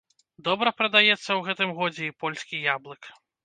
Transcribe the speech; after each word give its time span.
Добра 0.47 0.71
прадаецца 0.79 1.13
ў 1.17 1.39
гэтым 1.51 1.77
годзе 1.83 2.03
і 2.11 2.17
польскі 2.25 2.67
яблык. 2.75 3.15